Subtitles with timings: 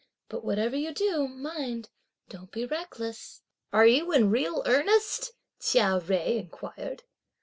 [0.29, 1.91] But whatever you do, mind
[2.27, 7.03] don't be reckless." "Are you in real earnest?" Chia Jui inquired.